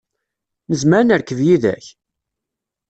[0.69, 1.85] Nezmer ad nerkeb yid-k?